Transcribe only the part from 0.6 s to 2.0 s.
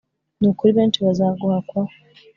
benshi bazaguhakwaho